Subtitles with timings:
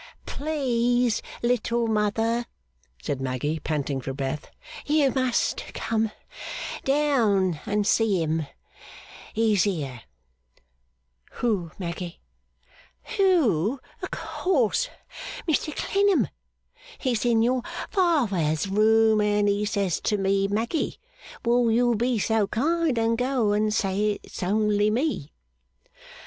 [0.25, 2.47] 'Please, Little Mother,'
[3.03, 4.49] said Maggy, panting for breath,
[4.83, 6.11] 'you must come
[6.83, 8.47] down and see him.
[9.31, 10.01] He's here.'
[11.33, 12.19] 'Who, Maggy?'
[13.15, 14.89] 'Who, o' course
[15.47, 16.29] Mr Clennam.
[16.97, 17.61] He's in your
[17.91, 20.97] father's room, and he says to me, Maggy,
[21.45, 25.31] will you be so kind and go and say it's only me.